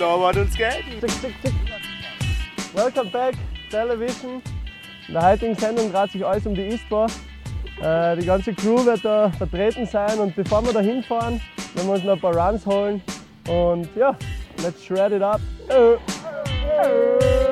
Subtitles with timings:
[0.00, 0.98] Snowboard und Skaten.
[0.98, 1.52] Tick, tick, tick.
[2.72, 3.34] Welcome back,
[3.70, 4.40] Television.
[5.06, 7.06] In der heutigen Sendung dreht sich alles um die ISPA.
[7.82, 11.38] Äh, die ganze Crew wird da vertreten sein und bevor wir da hinfahren,
[11.74, 13.02] werden wir uns noch ein paar Runs holen.
[13.46, 14.16] Und ja,
[14.62, 15.42] let's shred it up.
[15.68, 17.49] Äh.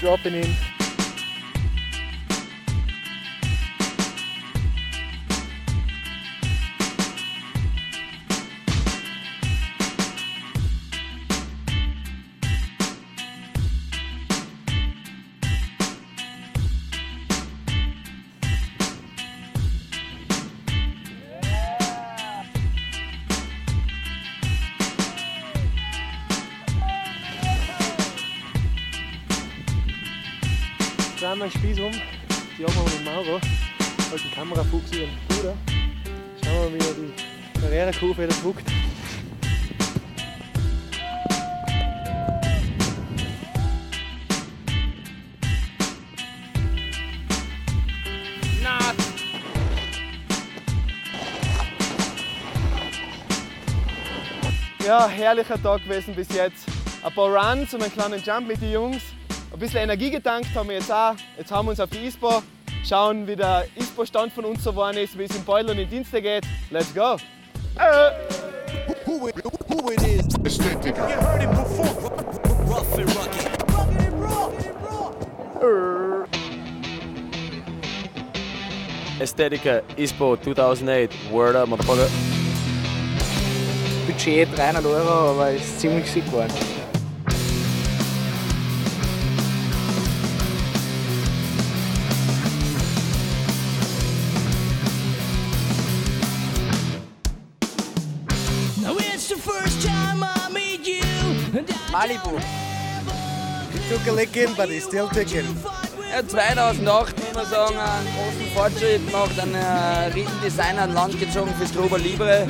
[0.00, 0.71] Dropping in.
[31.32, 31.92] Drehen wir den Spieß um,
[32.58, 33.40] die haben wir mit Mauro,
[34.10, 35.54] halt den Kamerafuchs ihren Bruder.
[36.44, 38.70] Schauen wir mal, wie er die Karrierekurve wieder druckt.
[54.84, 56.66] Ja, herrlicher Tag gewesen bis jetzt.
[57.02, 59.02] Ein paar Runs und einen kleinen Jump mit den Jungs.
[59.52, 61.14] Ein bisschen Energie getankt haben wir jetzt auch.
[61.36, 62.42] Jetzt haben wir uns auf die ISPO.
[62.84, 65.88] Schauen, wie der ISPO-Stand von uns so geworden ist, wie es im Boiler und in
[65.88, 66.44] Dienste geht.
[66.70, 67.16] Let's go!
[67.78, 68.10] Äh.
[69.06, 69.34] who it,
[69.68, 70.26] who it is.
[70.84, 71.86] You heard it before.
[72.66, 73.52] Rough and rugged.
[79.20, 81.12] Aesthetica ISPO 2008.
[81.30, 82.08] Word up, motherfucker.
[84.06, 86.52] Budget 300 Euro, aber ist ziemlich sick geworden.
[101.92, 102.40] Malibu.
[103.88, 105.46] Took a licking, but he's still ticking.
[106.10, 111.18] Ja, 2008 muss man sagen, einen großen Fortschritt gemacht, einen äh, riesen Designer an Land
[111.18, 112.46] gezogen für Strober Libre.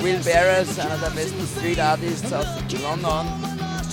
[0.00, 2.46] Will Barris, einer der besten Street Artists aus
[2.82, 3.26] London.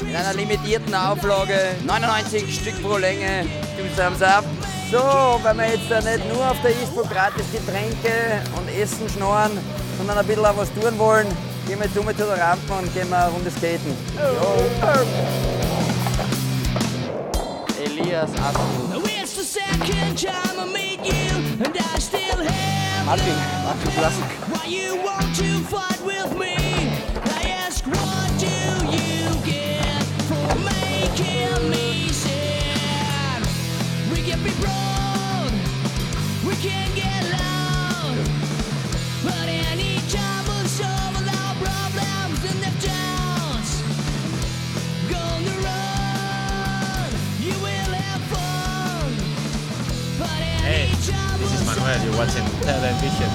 [0.02, 4.46] In einer limitierten Auflage, 99 Stück pro Länge, gibt Thumbs up.
[4.92, 5.00] So,
[5.44, 9.58] weil wir jetzt da nicht nur auf der ISPO gratis Getränke und Essen schnorren,
[9.98, 11.28] sondern ein bisschen auch was tun wollen,
[11.68, 13.94] gehen wir jetzt um zu der Rampe und gehen wir eine Runde skaten.
[17.84, 18.90] Elias Atten.
[18.90, 19.44] Now it's the
[51.68, 53.30] Manuel, you're watching Talent Vision.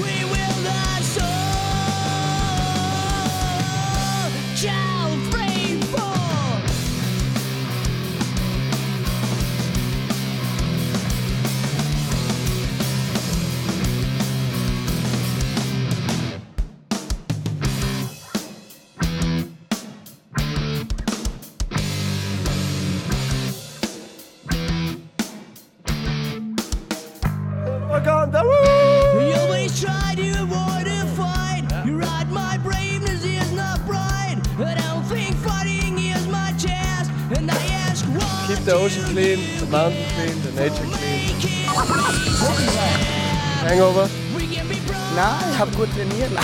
[0.00, 1.72] We will not solve.
[28.04, 29.28] We're the woo!
[29.28, 31.62] You always try to avoid a fight.
[31.86, 34.38] You're right, my braveness is not bright.
[34.58, 37.12] I don't think fighting is my task.
[37.36, 37.54] And I
[37.86, 41.38] ask what Keep the ocean clean, the mountain clean, the nature clean.
[43.62, 44.08] Hangover.
[44.36, 45.14] we can be broad.
[45.14, 46.30] Nein, ich habe gut trainiert.
[46.34, 46.42] But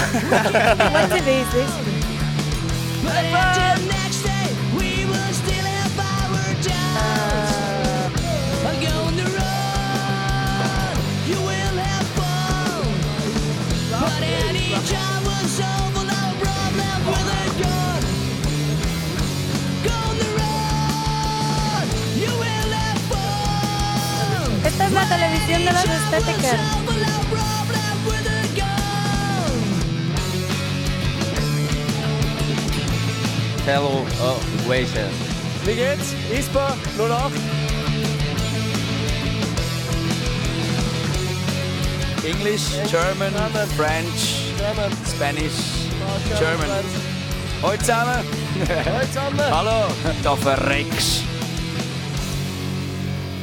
[24.65, 26.79] Esta es la televisión de los estéticos.
[33.67, 35.11] Hello, oh, Wayshare.
[35.67, 36.15] Wie geht's?
[36.33, 37.59] ISPA 08.
[42.25, 43.67] English, German, German.
[43.77, 44.91] French, German.
[45.07, 45.87] Spanish,
[46.37, 46.69] German.
[47.63, 48.25] Hallo zusammen.
[48.69, 49.51] Hallo zusammen.
[49.51, 49.87] Hallo,
[50.25, 51.23] da verreckst.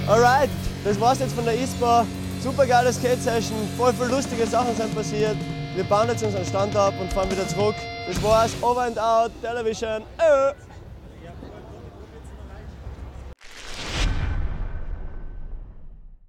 [0.08, 0.50] Alright,
[0.84, 2.06] das war's jetzt von der ISPA.
[2.44, 5.38] Super geile Skate-Session, voll viele lustige Sachen sind passiert.
[5.74, 7.76] Wir bauen jetzt unseren Stand ab und fahren wieder zurück.
[8.08, 10.02] Das war's, over and out, Television.
[10.18, 10.75] Äh.